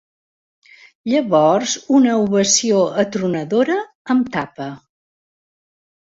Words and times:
Llavors 1.09 1.73
una 1.97 2.15
ovació 2.21 2.79
atronadora 3.03 3.75
em 4.15 4.23
tapa. 4.37 4.71